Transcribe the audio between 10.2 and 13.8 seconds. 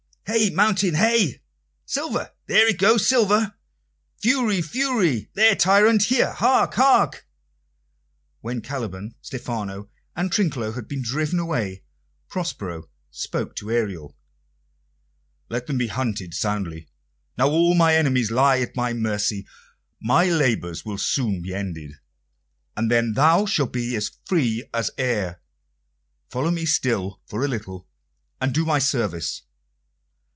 Trinculo had been driven away, Prospero spoke to